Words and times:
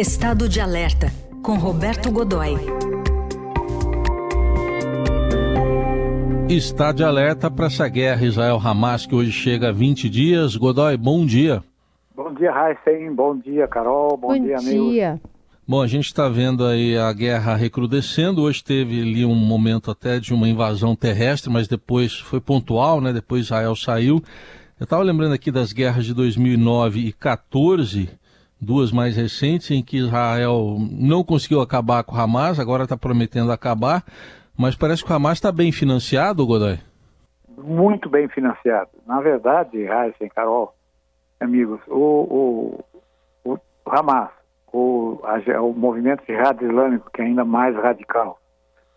Estado 0.00 0.48
de 0.48 0.62
Alerta, 0.62 1.08
com 1.42 1.58
Roberto 1.58 2.10
Godoy. 2.10 2.54
Está 6.48 6.90
de 6.90 7.04
alerta 7.04 7.50
para 7.50 7.66
essa 7.66 7.86
guerra 7.86 8.24
Israel-Hamas 8.24 9.04
que 9.04 9.14
hoje 9.14 9.30
chega 9.30 9.68
a 9.68 9.72
20 9.72 10.08
dias. 10.08 10.56
Godoy, 10.56 10.96
bom 10.96 11.26
dia. 11.26 11.62
Bom 12.16 12.32
dia, 12.32 12.50
Heisen. 12.50 13.14
Bom 13.14 13.36
dia, 13.36 13.68
Carol. 13.68 14.16
Bom, 14.16 14.28
Bom 14.28 14.40
dia, 14.42 14.56
dia. 14.56 15.20
Bom, 15.68 15.82
a 15.82 15.86
gente 15.86 16.06
está 16.06 16.30
vendo 16.30 16.64
aí 16.64 16.96
a 16.96 17.12
guerra 17.12 17.54
recrudescendo. 17.54 18.40
Hoje 18.40 18.64
teve 18.64 19.02
ali 19.02 19.26
um 19.26 19.34
momento 19.34 19.90
até 19.90 20.18
de 20.18 20.32
uma 20.32 20.48
invasão 20.48 20.96
terrestre, 20.96 21.52
mas 21.52 21.68
depois 21.68 22.14
foi 22.18 22.40
pontual, 22.40 23.02
né? 23.02 23.12
Depois 23.12 23.42
Israel 23.44 23.76
saiu. 23.76 24.22
Eu 24.80 24.84
estava 24.84 25.02
lembrando 25.02 25.34
aqui 25.34 25.50
das 25.50 25.74
guerras 25.74 26.06
de 26.06 26.14
2009 26.14 27.00
e 27.00 27.12
14, 27.12 28.08
duas 28.60 28.92
mais 28.92 29.16
recentes, 29.16 29.70
em 29.70 29.82
que 29.82 29.98
Israel 29.98 30.76
não 30.90 31.24
conseguiu 31.24 31.60
acabar 31.60 32.04
com 32.04 32.14
o 32.14 32.20
Hamas, 32.20 32.60
agora 32.60 32.84
está 32.84 32.96
prometendo 32.96 33.50
acabar, 33.50 34.04
mas 34.56 34.76
parece 34.76 35.04
que 35.04 35.10
o 35.10 35.14
Hamas 35.14 35.38
está 35.38 35.50
bem 35.50 35.72
financiado, 35.72 36.46
Godoy. 36.46 36.78
Muito 37.56 38.08
bem 38.08 38.28
financiado. 38.28 38.90
Na 39.06 39.20
verdade, 39.20 39.78
Heisen, 39.78 40.28
Carol, 40.34 40.74
amigos, 41.40 41.80
o, 41.88 42.80
o, 43.44 43.52
o 43.52 43.58
Hamas, 43.86 44.30
o, 44.72 45.20
a, 45.24 45.60
o 45.60 45.72
movimento 45.72 46.24
jihad 46.26 46.62
islâmico, 46.62 47.10
que 47.12 47.22
é 47.22 47.24
ainda 47.24 47.44
mais 47.44 47.74
radical, 47.76 48.38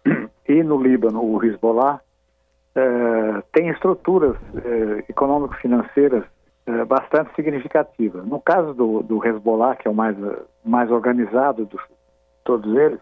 e 0.47 0.63
no 0.63 0.81
Líbano, 0.81 1.23
o 1.23 1.43
Hezbollah, 1.43 2.01
eh, 2.75 3.43
tem 3.51 3.69
estruturas 3.69 4.35
eh, 4.55 5.05
econômico-financeiras 5.07 6.23
eh, 6.65 6.85
bastante 6.85 7.33
significativas. 7.35 8.25
No 8.25 8.39
caso 8.39 8.73
do, 8.73 9.03
do 9.03 9.25
Hezbollah, 9.25 9.75
que 9.75 9.87
é 9.87 9.91
o 9.91 9.93
mais, 9.93 10.15
mais 10.63 10.89
organizado 10.91 11.65
de 11.65 11.77
todos 12.43 12.75
eles, 12.75 12.99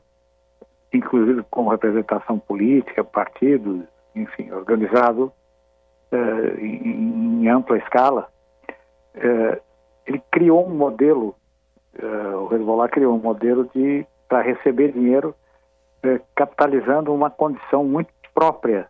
inclusive 0.93 1.43
com 1.49 1.67
representação 1.67 2.39
política, 2.39 3.03
partidos, 3.03 3.83
enfim, 4.15 4.51
organizado 4.51 5.31
eh, 6.11 6.55
em, 6.59 7.43
em 7.43 7.49
ampla 7.49 7.77
escala, 7.77 8.27
eh, 9.15 9.61
ele 10.05 10.21
criou 10.31 10.67
um 10.67 10.75
modelo, 10.75 11.35
eh, 11.97 12.35
o 12.35 12.53
Hezbollah 12.53 12.89
criou 12.89 13.15
um 13.15 13.19
modelo 13.19 13.69
de 13.73 14.05
para 14.27 14.41
receber 14.41 14.93
dinheiro 14.93 15.35
eh, 16.03 16.19
capitalizando 16.35 17.13
uma 17.13 17.29
condição 17.29 17.83
muito 17.83 18.09
própria 18.33 18.87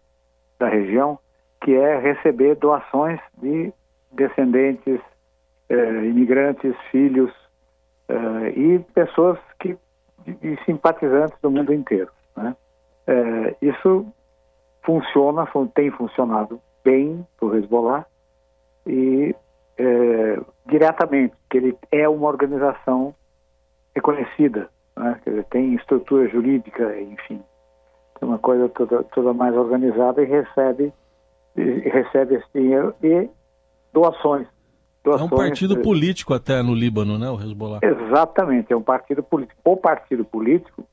da 0.60 0.70
região, 0.70 1.17
que 1.62 1.76
é 1.76 1.98
receber 1.98 2.56
doações 2.56 3.20
de 3.38 3.73
descendentes, 4.12 5.00
eh, 5.70 6.06
imigrantes, 6.06 6.76
filhos 6.92 7.31
eh, 8.09 8.50
e 8.56 8.80
pessoas 8.94 9.38
que 9.59 9.78
e 10.28 10.58
simpatizantes 10.66 11.36
do 11.42 11.50
mundo 11.50 11.73
inteiro. 11.73 12.12
Né? 12.36 12.56
Eh, 13.08 13.56
isso 13.62 14.06
funciona, 14.84 15.45
fun- 15.48 15.67
tem 15.67 15.89
funcionado 15.92 16.62
bem 16.84 17.26
para 17.38 17.48
o 17.48 17.56
Hezbollah 17.56 18.06
e 18.86 19.36
diretamente, 20.67 21.34
que 21.50 21.58
ele 21.58 21.78
é 21.92 22.08
uma 22.08 22.28
organização 22.28 23.16
reconhecida, 23.95 24.70
né? 24.95 25.20
Quer 25.23 25.30
dizer, 25.32 25.44
tem 25.45 25.73
estrutura 25.73 26.28
jurídica, 26.28 27.00
enfim, 27.00 27.42
tem 28.20 28.30
uma 28.30 28.38
coisa 28.38 28.70
toda, 28.70 29.04
toda 29.06 29.34
mais 29.34 29.56
organizada 29.56 30.22
e 30.22 30.26
recebe 30.26 30.94
e 31.56 31.62
recebe 31.89 32.36
esse 32.36 32.48
dinheiro 32.54 32.94
e 33.02 33.28
doações. 33.94 34.47
É 35.03 35.09
um 35.09 35.17
doações 35.17 35.50
partido 35.50 35.80
eh, 35.80 35.81
político 35.81 36.34
até 36.34 36.61
no 36.61 36.73
Líbano, 36.75 37.17
né, 37.17 37.30
o 37.30 37.36
Hezbollah? 37.36 37.80
Exatamente, 37.81 38.72
é 38.72 38.75
um 38.78 38.83
partido 38.83 39.23
político. 39.23 39.59
O 39.66 39.75
partido 39.75 40.23
político 40.23 40.86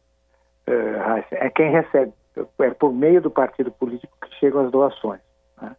Raíssa, 0.99 1.29
é 1.33 1.51
quem 1.51 1.71
recebe, 1.71 2.13
é 2.61 2.71
por 2.71 2.93
meio 2.93 3.21
do 3.21 3.31
partido 3.31 3.71
político 3.71 4.13
que 4.23 4.35
chegam 4.39 4.65
as 4.65 4.71
doações. 4.71 5.21
né? 5.61 5.75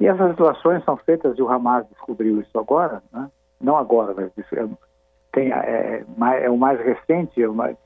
E 0.00 0.06
essas 0.06 0.34
doações 0.36 0.84
são 0.84 0.96
feitas, 0.96 1.36
e 1.38 1.42
o 1.42 1.48
Hamas 1.48 1.86
descobriu 1.88 2.40
isso 2.40 2.58
agora, 2.58 3.02
né? 3.12 3.28
não 3.60 3.76
agora, 3.76 4.14
mas 4.16 4.30
é, 4.52 4.66
tem, 5.32 5.52
é, 5.52 6.04
mais- 6.16 6.42
é 6.42 6.50
o 6.50 6.56
mais 6.56 6.80
recente, 6.80 7.42
é 7.42 7.48
o 7.48 7.54
mais, 7.54 7.76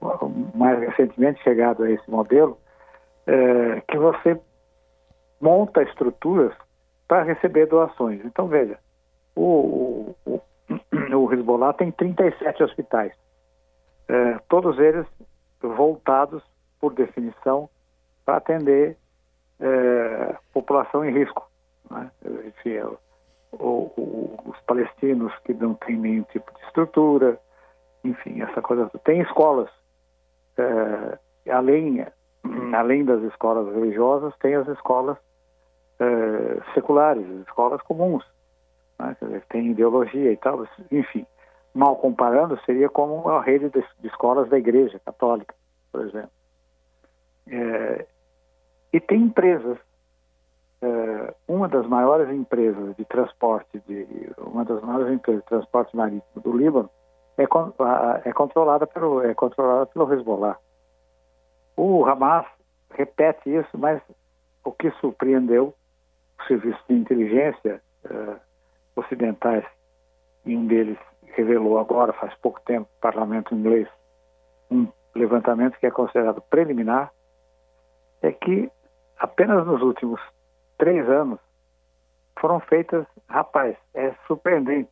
o 0.00 0.30
mais 0.54 0.78
recentemente 0.80 1.42
chegado 1.42 1.82
a 1.84 1.90
esse 1.90 2.10
modelo, 2.10 2.58
eh, 3.26 3.82
que 3.88 3.96
você 3.96 4.38
monta 5.40 5.82
estruturas 5.82 6.52
para 7.12 7.24
receber 7.24 7.66
doações. 7.66 8.24
Então, 8.24 8.48
veja, 8.48 8.78
o, 9.36 10.14
o, 10.24 10.40
o, 11.12 11.28
Hezbollah 11.30 11.74
tem 11.74 11.92
37 11.92 12.62
hospitais, 12.62 13.12
eh, 14.08 14.38
todos 14.48 14.78
eles 14.78 15.06
voltados, 15.60 16.42
por 16.80 16.94
definição, 16.94 17.68
para 18.24 18.38
atender 18.38 18.96
eh, 19.60 20.36
população 20.54 21.04
em 21.04 21.12
risco. 21.12 21.46
Né? 21.90 22.10
Enfim, 22.46 22.76
é 22.76 22.86
os 23.58 24.58
palestinos 24.66 25.34
que 25.44 25.52
não 25.52 25.74
têm 25.74 25.98
nenhum 25.98 26.22
tipo 26.22 26.50
de 26.54 26.64
estrutura, 26.64 27.38
enfim, 28.02 28.40
essa 28.40 28.62
coisa. 28.62 28.90
Tem 29.04 29.20
escolas, 29.20 29.68
além, 31.46 32.06
além 32.74 33.04
das 33.04 33.22
escolas 33.24 33.70
religiosas, 33.74 34.34
tem 34.38 34.54
as 34.54 34.66
escolas 34.68 35.18
eh, 36.02 36.60
seculares, 36.74 37.24
as 37.28 37.46
escolas 37.46 37.80
comuns 37.82 38.24
né? 39.02 39.42
Tem 39.48 39.70
ideologia 39.70 40.32
e 40.32 40.36
tal, 40.36 40.66
enfim, 40.90 41.26
mal 41.74 41.96
comparando, 41.96 42.58
seria 42.64 42.88
como 42.88 43.14
uma 43.14 43.42
rede 43.42 43.68
de, 43.70 43.84
de 44.00 44.06
escolas 44.06 44.48
da 44.48 44.58
Igreja 44.58 45.00
Católica, 45.04 45.54
por 45.90 46.06
exemplo. 46.06 46.30
É, 47.48 48.06
e 48.92 49.00
tem 49.00 49.22
empresas, 49.22 49.78
é, 50.80 51.34
uma 51.48 51.68
das 51.68 51.86
maiores 51.86 52.30
empresas 52.30 52.94
de 52.96 53.04
transporte, 53.04 53.82
de, 53.86 54.30
uma 54.38 54.64
das 54.64 54.80
maiores 54.82 55.12
empresas 55.12 55.42
de 55.42 55.48
transporte 55.48 55.96
marítimo 55.96 56.42
do 56.42 56.56
Líbano, 56.56 56.90
é, 57.36 57.44
a- 57.44 58.20
é 58.24 58.32
controlada 58.32 58.86
pelo 58.86 59.22
é 59.22 59.34
controlada 59.34 59.86
pelo 59.86 60.12
Hezbollah. 60.12 60.56
O 61.76 62.04
Hamas 62.04 62.46
repete 62.90 63.48
isso, 63.52 63.78
mas 63.78 64.00
o 64.62 64.70
que 64.70 64.90
surpreendeu 65.00 65.74
o 66.42 66.46
serviço 66.46 66.80
de 66.88 66.94
inteligência 66.94 67.82
eh, 68.04 68.36
ocidentais, 68.96 69.64
e 70.44 70.56
um 70.56 70.66
deles 70.66 70.98
revelou 71.34 71.78
agora, 71.78 72.12
faz 72.12 72.34
pouco 72.36 72.60
tempo, 72.62 72.88
no 72.92 73.00
parlamento 73.00 73.54
inglês, 73.54 73.88
um 74.70 74.88
levantamento 75.14 75.78
que 75.78 75.86
é 75.86 75.90
considerado 75.90 76.42
preliminar, 76.42 77.12
é 78.22 78.32
que 78.32 78.70
apenas 79.18 79.66
nos 79.66 79.80
últimos 79.82 80.20
três 80.78 81.08
anos 81.08 81.38
foram 82.40 82.60
feitas, 82.60 83.06
rapaz, 83.28 83.76
é 83.94 84.12
surpreendente, 84.26 84.90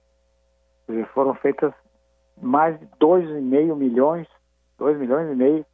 dizer, 0.89 1.07
foram 1.09 1.35
feitas 1.35 1.73
mais 2.41 2.79
de 2.79 2.87
2,5 3.01 3.77
milhões, 3.77 4.27
2 4.79 4.99
milhões 4.99 5.31
e 5.33 5.35
meio 5.35 5.67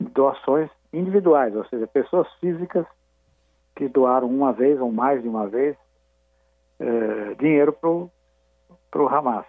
de 0.00 0.10
doações 0.10 0.70
individuais, 0.92 1.54
ou 1.56 1.64
seja, 1.66 1.86
pessoas 1.86 2.30
físicas 2.34 2.86
que 3.76 3.88
doaram 3.88 4.28
uma 4.28 4.52
vez 4.52 4.80
ou 4.80 4.90
mais 4.92 5.22
de 5.22 5.28
uma 5.28 5.46
vez 5.48 5.76
eh, 6.80 7.34
dinheiro 7.38 7.72
para 7.72 9.02
o 9.02 9.08
Hamas. 9.08 9.46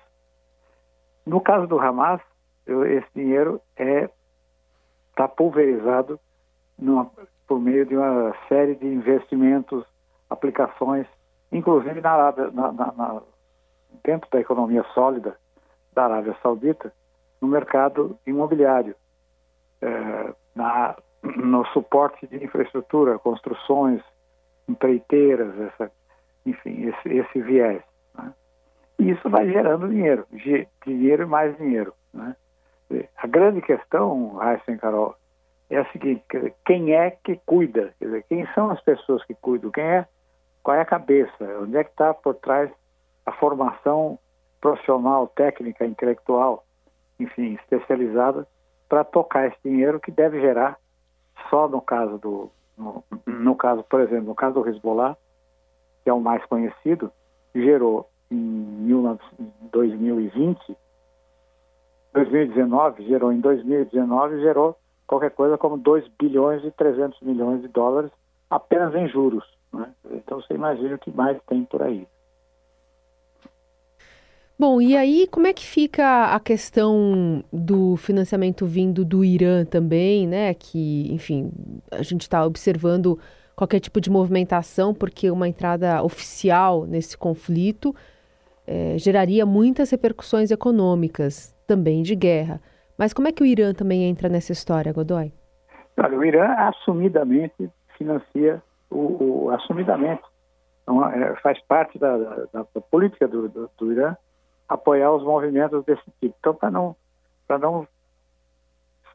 No 1.26 1.42
caso 1.42 1.68
do 1.68 1.80
Hamas, 1.80 2.22
eu- 2.66 2.86
esse 2.86 3.08
dinheiro 3.16 3.62
é 3.78 4.10
está 5.10 5.28
pulverizado 5.28 6.20
numa- 6.78 7.10
por 7.48 7.60
meio 7.60 7.86
de 7.86 7.96
uma 7.96 8.36
série 8.50 8.76
de 8.76 8.86
investimentos, 8.86 9.86
aplicações, 10.30 11.08
inclusive 11.52 12.02
na 12.02 12.32
na- 12.32 12.72
na- 12.72 12.92
na- 12.92 13.22
dentro 14.04 14.30
da 14.30 14.40
economia 14.40 14.84
sólida 14.94 15.38
da 15.94 16.06
Arábia 16.06 16.36
Saudita, 16.44 16.92
no 17.42 17.48
mercado 17.48 18.20
imobiliário, 18.28 18.96
eh, 19.82 20.34
na- 20.54 20.96
no 21.24 21.66
suporte 21.68 22.28
de 22.28 22.44
infraestrutura, 22.44 23.18
construções, 23.18 24.02
empreiteiras, 24.68 25.58
essa, 25.60 25.92
enfim, 26.46 26.88
esse, 26.88 27.10
esse 27.10 27.42
viés. 27.42 27.82
né? 28.16 28.34
E 29.00 29.12
isso 29.12 29.30
vai 29.30 29.50
gerando 29.50 29.90
dinheiro, 29.90 30.26
dinheiro 30.86 31.24
e 31.24 31.26
mais 31.26 31.56
dinheiro. 31.58 31.94
Né? 32.14 32.36
A 33.18 33.28
grande 33.28 33.62
questão, 33.62 34.40
e 34.68 34.78
Carol, 34.78 35.16
é 35.70 35.78
a 35.78 35.92
seguinte, 35.92 36.24
dizer, 36.32 36.54
quem 36.66 36.94
é 36.94 37.12
que 37.12 37.40
cuida? 37.46 37.94
Dizer, 38.00 38.24
quem 38.30 38.46
são 38.54 38.70
as 38.70 38.82
pessoas 38.82 39.24
que 39.26 39.34
cuidam? 39.34 39.72
Quem 39.72 39.84
é, 39.84 40.08
qual 40.62 40.78
é 40.78 40.82
a 40.82 40.86
cabeça? 40.86 41.44
Onde 41.62 41.78
é 41.78 41.84
que 41.84 41.90
está 41.90 42.14
por 42.14 42.36
trás 42.36 42.70
a 43.26 43.32
formação 43.32 44.20
profissional, 44.62 45.28
técnica, 45.28 45.86
intelectual, 45.86 46.64
enfim, 47.20 47.54
especializada 47.56 48.48
para 48.88 49.04
tocar 49.04 49.48
esse 49.48 49.58
dinheiro 49.64 50.00
que 50.00 50.12
deve 50.12 50.40
gerar 50.40 50.78
só 51.50 51.68
no 51.68 51.82
caso 51.82 52.18
do 52.18 52.52
no, 52.78 53.56
caso, 53.56 53.84
por 53.84 54.02
exemplo, 54.02 54.26
no 54.26 54.36
caso 54.36 54.62
do 54.62 54.68
Hezbollah, 54.68 55.16
que 56.04 56.10
é 56.10 56.14
o 56.14 56.20
mais 56.20 56.44
conhecido, 56.46 57.12
gerou 57.54 58.10
em 58.30 58.86
19 58.86 59.20
2020 59.72 60.78
2019 62.14 63.06
gerou 63.06 63.32
em 63.32 63.40
2019 63.40 64.40
gerou 64.40 64.78
qualquer 65.06 65.32
coisa 65.32 65.58
como 65.58 65.78
2 65.78 66.08
bilhões 66.20 66.64
e 66.64 66.72
300 66.72 67.20
milhões 67.22 67.62
de 67.62 67.68
dólares 67.68 68.12
apenas 68.50 68.96
em 68.96 69.08
juros. 69.10 69.46
Né? 69.72 69.92
Então 70.12 70.42
você 70.42 70.54
imagina 70.54 70.96
o 70.96 71.00
que 71.00 71.12
mais 71.12 71.38
tem 71.44 71.66
por 71.66 71.84
aí. 71.84 72.08
Bom, 74.58 74.80
e 74.80 74.96
aí 74.96 75.28
como 75.28 75.48
é 75.48 75.54
que 75.54 75.66
fica 75.66 76.34
a 76.34 76.40
questão 76.40 77.44
do 77.52 77.98
financiamento 77.98 78.66
vindo 78.66 79.04
do 79.04 79.24
Irã 79.24 79.66
também, 79.66 80.26
né? 80.26 80.54
Que, 80.54 81.14
enfim, 81.14 81.52
a 81.92 82.02
gente 82.02 82.22
está 82.22 82.46
observando 82.46 83.20
qualquer 83.56 83.80
tipo 83.80 84.00
de 84.00 84.10
movimentação, 84.10 84.94
porque 84.94 85.30
uma 85.30 85.48
entrada 85.48 86.02
oficial 86.04 86.86
nesse 86.86 87.18
conflito 87.18 87.94
é, 88.66 88.98
geraria 88.98 89.46
muitas 89.46 89.90
repercussões 89.92 90.52
econômicas, 90.52 91.54
também 91.68 92.02
de 92.02 92.16
guerra. 92.16 92.62
Mas 92.98 93.14
como 93.14 93.28
é 93.28 93.32
que 93.32 93.44
o 93.44 93.46
Irã 93.46 93.74
também 93.74 94.04
entra 94.04 94.30
nessa 94.30 94.54
história, 94.54 94.94
Godoy? 94.94 95.34
Olha, 95.98 96.18
o 96.18 96.24
Irã 96.24 96.48
assumidamente 96.58 97.70
financia 97.98 98.62
o, 98.90 99.46
o 99.46 99.50
assumidamente 99.52 100.24
então, 100.84 101.04
é, 101.10 101.36
faz 101.38 101.60
parte 101.68 101.98
da, 101.98 102.16
da, 102.18 102.66
da 102.74 102.82
política 102.82 103.28
do, 103.28 103.50
do, 103.50 103.70
do, 103.78 103.92
Irã 103.92 104.16
apoiar 104.68 105.12
os 105.12 105.24
movimentos 105.24 105.84
desse 105.86 106.04
tipo. 106.20 106.36
Então, 106.40 106.54
para 106.54 106.72
não 106.72 106.96
não 107.60 107.88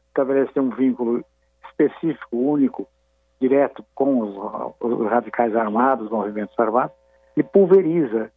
estabelecer 0.07 0.61
um 0.61 0.69
vínculo 0.69 1.23
específico, 1.65 2.37
único, 2.37 2.87
direto 3.39 3.83
com 3.95 4.19
os, 4.19 4.75
os 4.79 5.09
radicais 5.09 5.55
armados, 5.55 6.05
os 6.05 6.11
movimentos 6.11 6.57
armados, 6.59 6.95
e 7.35 7.43
pulveriza 7.43 8.31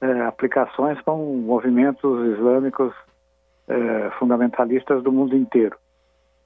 é, 0.00 0.22
aplicações 0.22 1.00
com 1.02 1.16
movimentos 1.36 2.26
islâmicos 2.34 2.92
é, 3.68 4.10
fundamentalistas 4.18 5.02
do 5.02 5.12
mundo 5.12 5.36
inteiro. 5.36 5.76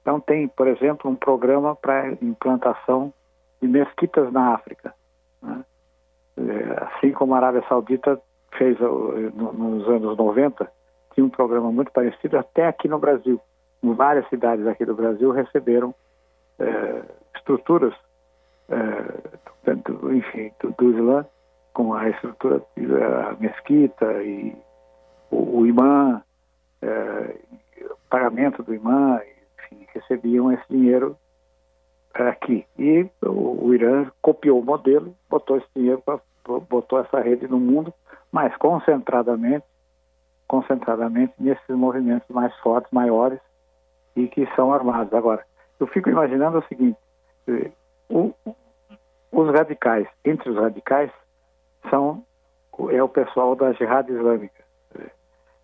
Então 0.03 0.21
tem, 0.21 0.49
por 0.49 0.67
exemplo, 0.67 1.11
um 1.11 1.17
programa 1.17 1.77
para 1.77 2.13
implantação 2.23 3.13
de 3.61 3.69
mesquitas 3.69 4.33
na 4.33 4.55
África. 4.55 4.95
Né? 5.43 5.65
É, 6.37 6.85
assim 6.85 7.13
como 7.13 7.35
a 7.35 7.39
Arábia 7.39 7.65
Saudita 7.69 8.21
fez 8.61 8.79
nos 8.79 9.89
anos 9.89 10.19
90, 10.19 10.71
tinha 11.15 11.25
um 11.25 11.31
programa 11.31 11.73
muito 11.73 11.91
parecido 11.93 12.37
até 12.37 12.67
aqui 12.67 12.89
no 12.89 12.99
Brasil. 12.99 13.41
Várias 13.83 14.29
cidades 14.29 14.67
aqui 14.67 14.85
do 14.85 14.95
Brasil 14.95 15.31
receberam 15.31 15.95
é, 16.59 17.03
estruturas, 17.35 17.95
é, 18.69 19.73
do, 19.73 20.15
enfim, 20.15 20.53
do, 20.61 20.73
do 20.73 20.91
Islã, 20.91 21.25
com 21.73 21.95
a 21.95 22.11
estrutura 22.11 22.63
a 23.31 23.33
mesquita 23.41 24.23
e 24.23 24.55
o, 25.31 25.61
o 25.61 25.67
imã, 25.67 26.23
é, 26.83 27.37
o 27.81 27.97
pagamento 28.11 28.63
do 28.63 28.75
imã, 28.75 29.23
enfim, 29.59 29.87
recebiam 29.95 30.53
esse 30.53 30.65
dinheiro 30.69 31.17
aqui. 32.13 32.67
E 32.79 33.09
o, 33.23 33.69
o 33.69 33.75
Irã 33.75 34.11
copiou 34.21 34.61
o 34.61 34.65
modelo, 34.65 35.17
botou 35.31 35.57
esse 35.57 35.69
dinheiro, 35.75 36.03
pra, 36.05 36.21
botou 36.45 37.01
essa 37.01 37.21
rede 37.21 37.47
no 37.47 37.59
mundo, 37.59 37.93
mas 38.33 38.55
concentradamente, 38.57 39.65
concentradamente 40.47 41.35
nesses 41.39 41.69
movimentos 41.69 42.29
mais 42.29 42.55
fortes, 42.59 42.91
maiores 42.93 43.41
e 44.17 44.27
que 44.29 44.47
são 44.55 44.73
armados. 44.73 45.13
Agora, 45.15 45.45
eu 45.79 45.87
fico 45.87 46.11
imaginando 46.11 46.59
o 46.59 46.65
seguinte: 46.65 46.99
o, 48.09 48.33
os 49.33 49.51
radicais, 49.53 50.07
entre 50.25 50.51
os 50.51 50.57
radicais, 50.57 51.11
são 51.89 52.25
é 52.91 53.03
o 53.03 53.09
pessoal 53.09 53.55
da 53.55 53.73
Jihad 53.73 54.09
Islâmica. 54.09 54.65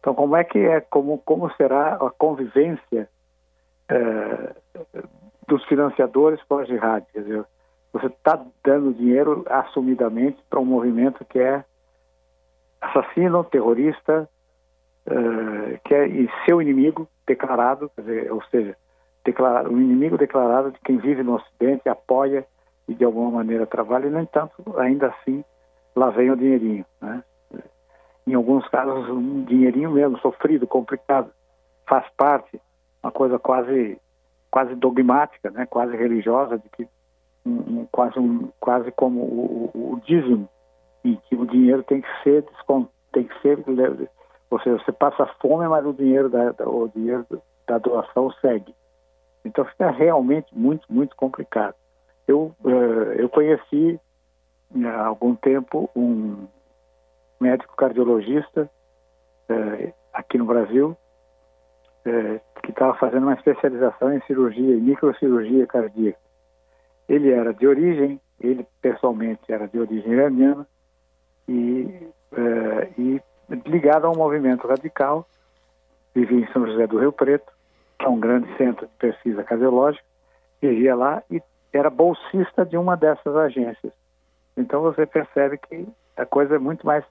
Então, 0.01 0.15
como 0.15 0.37
é 0.37 0.45
que 0.45 0.59
é, 0.59 0.81
como, 0.81 1.19
como 1.19 1.51
será 1.55 1.95
a 1.95 2.11
convivência 2.11 3.09
é, 3.89 4.55
dos 5.49 5.65
financiadores 5.65 6.43
com 6.45 6.59
a 6.59 6.65
Jihad? 6.65 7.05
Quer 7.13 7.23
dizer, 7.23 7.45
você 7.99 8.07
está 8.07 8.45
dando 8.65 8.93
dinheiro 8.93 9.45
assumidamente 9.49 10.39
para 10.51 10.61
um 10.61 10.65
movimento 10.65 11.25
que 11.25 11.39
é 11.39 11.65
assassino, 12.81 13.43
terrorista, 13.45 14.29
é, 15.07 15.79
que 15.85 15.95
é 15.95 16.09
seu 16.45 16.61
inimigo 16.61 17.09
declarado, 17.27 17.91
dizer, 17.97 18.31
ou 18.33 18.43
seja, 18.45 18.77
declarado, 19.25 19.71
um 19.71 19.81
inimigo 19.81 20.19
declarado 20.19 20.71
de 20.73 20.79
quem 20.81 20.99
vive 20.99 21.23
no 21.23 21.35
Ocidente, 21.35 21.89
apoia 21.89 22.47
e 22.87 22.95
de 22.95 23.05
alguma 23.05 23.31
maneira 23.31 23.67
trabalha, 23.67 24.07
e, 24.07 24.11
no 24.11 24.21
entanto, 24.21 24.79
ainda 24.79 25.09
assim, 25.09 25.45
lá 25.95 26.11
vem 26.11 26.31
o 26.31 26.37
dinheirinho. 26.37 26.85
Né? 27.01 27.23
Em 28.27 28.35
alguns 28.35 28.69
casos, 28.69 29.09
um 29.09 29.45
dinheirinho 29.45 29.91
mesmo, 29.91 30.19
sofrido, 30.19 30.67
complicado, 30.67 31.31
faz 31.89 32.07
parte, 32.17 32.61
uma 33.03 33.11
coisa 33.11 33.39
quase, 33.39 33.99
quase 34.51 34.75
dogmática, 34.75 35.51
né? 35.51 35.67
quase 35.67 35.97
religiosa, 35.97 36.59
de 36.59 36.69
que 36.69 36.89
um, 37.47 37.87
quase, 37.91 38.19
um, 38.19 38.51
quase 38.61 38.91
como 38.93 39.21
o, 39.21 39.71
o, 39.75 39.93
o 39.95 40.01
dízimo, 40.01 40.49
em 41.05 41.17
que 41.29 41.37
o 41.37 41.47
dinheiro 41.47 41.83
tem 41.85 42.01
que 42.01 42.09
ser 42.23 42.45
tem 43.13 43.25
que 43.25 43.41
ser, 43.41 43.65
ou 44.51 44.61
seja, 44.61 44.83
você 44.85 44.93
passa 44.93 45.27
fome, 45.41 45.67
mas 45.69 45.87
o 45.87 45.93
dinheiro 45.93 46.29
da, 46.29 46.53
o 46.69 46.89
dinheiro 46.89 47.25
da 47.67 47.79
doação 47.79 48.31
segue. 48.43 48.75
Então 49.45 49.65
fica 49.65 49.91
realmente 49.91 50.49
muito, 50.53 50.85
muito 50.93 51.17
complicado. 51.17 51.75
Eu, 52.29 52.55
uh, 52.65 53.13
eu 53.17 53.29
conheci 53.29 53.99
há 54.85 55.07
algum 55.07 55.35
tempo 55.35 55.89
um 55.97 56.47
médico 57.41 57.77
cardiologista 57.77 58.69
eh, 59.49 59.93
aqui 60.13 60.39
no 60.39 60.47
Brasil 60.47 60.97
eh, 62.05 62.41
que 62.63 62.71
estava 62.71 62.95
fazendo 62.95 63.25
uma 63.25 63.35
especialização 63.35 64.13
em 64.13 64.21
cirurgia, 64.23 64.75
em 64.75 64.81
microcirurgia 64.81 65.67
cardíaca. 65.67 66.19
Ele 67.09 67.31
era 67.31 67.53
de 67.53 67.67
origem, 67.67 68.21
ele 68.41 68.67
pessoalmente 68.81 69.53
era 69.53 69.67
de 69.67 69.79
origem 69.79 70.13
iraniana 70.13 70.67
e, 71.49 72.09
eh, 72.33 72.91
e 72.99 73.23
ligado 73.65 74.07
a 74.07 74.11
um 74.11 74.17
movimento 74.17 74.67
radical, 74.67 75.27
vivia 76.15 76.41
em 76.41 76.53
São 76.53 76.67
José 76.67 76.87
do 76.87 76.99
Rio 76.99 77.13
Preto, 77.13 77.53
que 77.99 78.05
é 78.05 78.09
um 78.09 78.19
grande 78.19 78.49
centro 78.57 78.87
de 78.87 78.93
pesquisa 78.99 79.45
cardiológica, 79.45 80.05
vivia 80.61 80.95
lá 80.95 81.23
e 81.31 81.41
era 81.73 81.91
bolsista 81.91 82.65
de 82.65 82.77
uma 82.77 82.97
dessas 82.97 83.37
agências. 83.37 83.93
Então 84.57 84.83
você 84.83 85.07
percebe 85.07 85.59
que 85.59 85.87
a 86.17 86.25
coisa 86.25 86.57
é 86.57 86.59
muito 86.59 86.87
mais 86.87 87.05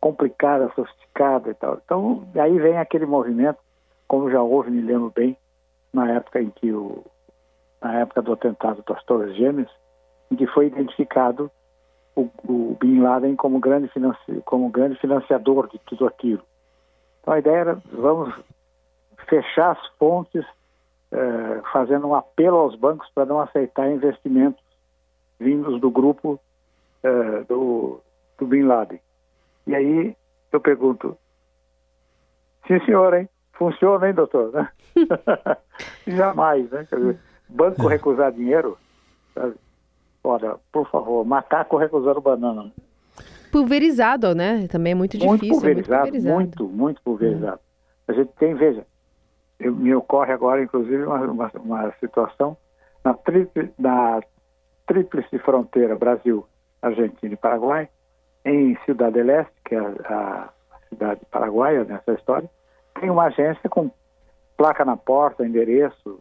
complicada, 0.00 0.72
sofisticada 0.74 1.50
e 1.50 1.54
tal. 1.54 1.80
Então 1.84 2.26
aí 2.34 2.58
vem 2.58 2.78
aquele 2.78 3.06
movimento, 3.06 3.58
como 4.08 4.30
já 4.30 4.42
houve, 4.42 4.70
me 4.70 4.82
lembro 4.82 5.12
bem, 5.14 5.36
na 5.92 6.10
época 6.12 6.40
em 6.40 6.50
que 6.50 6.72
o 6.72 7.04
na 7.80 8.00
época 8.00 8.22
do 8.22 8.32
atentado 8.32 8.82
das 8.86 9.02
Torres 9.04 9.34
Gêmeas, 9.36 9.70
em 10.30 10.36
que 10.36 10.46
foi 10.46 10.66
identificado 10.66 11.50
o, 12.14 12.30
o 12.44 12.76
Bin 12.80 13.00
Laden 13.00 13.36
como 13.36 13.58
grande, 13.60 13.90
como 14.44 14.70
grande 14.70 14.98
financiador 14.98 15.68
de 15.68 15.78
tudo 15.80 16.06
aquilo. 16.06 16.42
Então 17.20 17.34
a 17.34 17.38
ideia 17.38 17.56
era 17.56 17.82
vamos 17.92 18.34
fechar 19.28 19.72
as 19.72 19.86
fontes, 19.98 20.44
eh, 21.12 21.62
fazendo 21.72 22.06
um 22.06 22.14
apelo 22.14 22.56
aos 22.56 22.76
bancos 22.76 23.08
para 23.14 23.26
não 23.26 23.40
aceitar 23.40 23.90
investimentos 23.90 24.62
vindos 25.38 25.80
do 25.80 25.90
grupo 25.90 26.40
é, 27.02 27.44
do, 27.44 28.00
do 28.38 28.46
Bin 28.46 28.62
Laden. 28.62 29.00
E 29.66 29.74
aí 29.74 30.16
eu 30.52 30.60
pergunto, 30.60 31.16
sim 32.66 32.80
senhor, 32.84 33.14
hein? 33.14 33.28
Funciona, 33.52 34.08
hein, 34.08 34.14
doutor? 34.14 34.70
Jamais, 36.06 36.70
né? 36.70 36.86
Quer 36.88 36.96
dizer, 36.96 37.20
banco 37.48 37.86
recusar 37.86 38.32
dinheiro? 38.32 38.76
Olha, 40.22 40.56
por 40.72 40.88
favor, 40.90 41.24
macaco 41.24 41.76
recusando 41.76 42.20
banana. 42.20 42.72
Pulverizado, 43.52 44.34
né? 44.34 44.66
Também 44.68 44.92
é 44.92 44.94
muito 44.94 45.12
difícil. 45.12 45.28
Muito 45.28 45.48
pulverizado, 45.48 46.10
muito, 46.10 46.12
pulverizado. 46.12 46.34
muito, 46.34 46.64
muito 46.64 47.02
pulverizado. 47.02 47.60
A 48.08 48.12
gente 48.12 48.32
tem, 48.38 48.54
veja, 48.54 48.84
eu, 49.58 49.74
me 49.74 49.94
ocorre 49.94 50.32
agora, 50.32 50.62
inclusive, 50.62 51.04
uma, 51.04 51.20
uma, 51.20 51.50
uma 51.54 51.92
situação 52.00 52.56
na, 53.04 53.14
tríplice, 53.14 53.72
na 53.78 54.20
tríplice 54.86 55.38
fronteira 55.38 55.96
Brasil, 55.96 56.46
Argentina 56.82 57.34
e 57.34 57.36
Paraguai, 57.36 57.88
em 58.44 58.76
Cidade 58.84 59.14
del 59.14 59.40
Este, 59.40 59.54
que 59.64 59.74
é 59.74 59.78
a, 59.78 60.50
a 60.72 60.88
cidade 60.88 61.20
paraguaia 61.30 61.84
nessa 61.84 62.12
história, 62.12 62.48
tem 63.00 63.10
uma 63.10 63.24
agência 63.24 63.68
com 63.68 63.90
placa 64.56 64.84
na 64.84 64.96
porta, 64.96 65.46
endereço, 65.46 66.20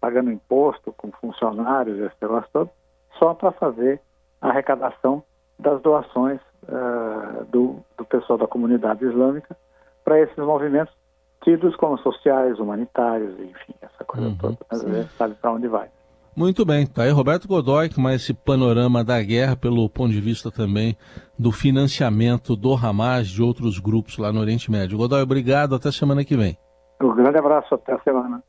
pagando 0.00 0.30
imposto, 0.30 0.92
com 0.92 1.10
funcionários, 1.12 1.98
esse 1.98 2.16
negócio 2.20 2.48
todo, 2.52 2.70
só 3.18 3.34
para 3.34 3.52
fazer 3.52 4.00
a 4.40 4.48
arrecadação 4.48 5.22
das 5.58 5.80
doações 5.82 6.40
uh, 6.64 7.44
do, 7.46 7.76
do 7.96 8.04
pessoal 8.06 8.38
da 8.38 8.46
comunidade 8.46 9.04
islâmica 9.04 9.56
para 10.04 10.20
esses 10.20 10.36
movimentos 10.38 10.94
tidos 11.42 11.74
como 11.76 11.98
sociais, 11.98 12.58
humanitários, 12.58 13.38
enfim, 13.38 13.74
essa 13.80 14.04
coisa 14.04 14.28
uhum, 14.28 14.36
toda. 14.36 14.58
A 14.70 14.76
gente 14.76 15.12
sabe 15.16 15.34
para 15.34 15.52
onde 15.52 15.68
vai. 15.68 15.88
Muito 16.36 16.64
bem, 16.64 16.86
tá 16.86 17.02
aí 17.02 17.10
Roberto 17.10 17.48
Godoy 17.48 17.92
com 17.92 18.00
mais 18.00 18.22
esse 18.22 18.32
panorama 18.32 19.02
da 19.02 19.20
guerra 19.20 19.56
pelo 19.56 19.88
ponto 19.90 20.12
de 20.12 20.20
vista 20.20 20.50
também 20.50 20.96
do 21.38 21.50
financiamento 21.50 22.54
do 22.54 22.72
Hamas 22.74 23.26
de 23.28 23.42
outros 23.42 23.78
grupos 23.78 24.16
lá 24.16 24.32
no 24.32 24.40
Oriente 24.40 24.70
Médio. 24.70 24.96
Godoy, 24.96 25.22
obrigado, 25.22 25.74
até 25.74 25.90
semana 25.90 26.24
que 26.24 26.36
vem. 26.36 26.56
Um 27.02 27.14
grande 27.14 27.38
abraço, 27.38 27.74
até 27.74 27.94
a 27.94 27.98
semana. 28.00 28.42